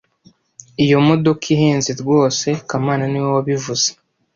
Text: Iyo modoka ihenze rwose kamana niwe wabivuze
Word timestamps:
Iyo 0.83 0.97
modoka 1.07 1.43
ihenze 1.53 1.91
rwose 2.01 2.47
kamana 2.67 3.03
niwe 3.07 3.29
wabivuze 3.35 3.87